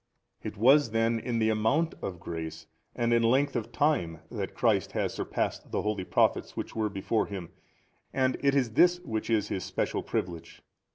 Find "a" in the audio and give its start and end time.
0.43-0.47